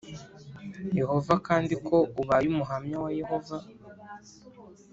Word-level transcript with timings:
Yehova 0.99 1.33
kandi 1.47 1.73
ko 1.87 1.97
ubaye 2.21 2.45
umuhamya 2.53 2.97
wa 3.03 3.11
yehova 3.19 3.57